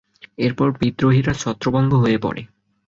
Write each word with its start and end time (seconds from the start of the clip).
এরপর 0.37 0.67
বিদ্রোহীরা 0.79 1.33
ছত্রভঙ্গ 1.33 1.91
হয়ে 1.93 2.17
পড়ে। 2.17 2.41